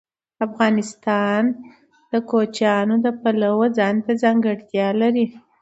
افغانستان 0.47 1.41
د 2.11 2.13
کوچیان 2.29 2.87
د 3.05 3.07
پلوه 3.21 3.67
ځانته 3.77 4.11
ځانګړتیا 4.23 4.87
لري. 5.01 5.25